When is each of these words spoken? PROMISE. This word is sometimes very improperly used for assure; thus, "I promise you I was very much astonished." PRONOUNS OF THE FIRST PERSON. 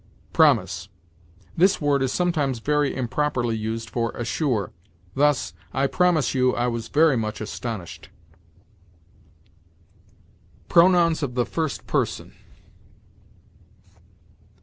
PROMISE. 0.33 0.89
This 1.55 1.79
word 1.79 2.01
is 2.01 2.11
sometimes 2.11 2.57
very 2.57 2.95
improperly 2.95 3.55
used 3.55 3.87
for 3.87 4.09
assure; 4.13 4.71
thus, 5.13 5.53
"I 5.75 5.85
promise 5.85 6.33
you 6.33 6.55
I 6.55 6.65
was 6.65 6.87
very 6.87 7.15
much 7.15 7.39
astonished." 7.39 8.09
PRONOUNS 10.69 11.21
OF 11.21 11.35
THE 11.35 11.45
FIRST 11.45 11.85
PERSON. 11.85 12.33